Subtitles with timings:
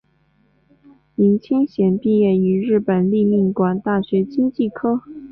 [1.13, 5.01] 颜钦贤毕业于日本立命馆大学经济科。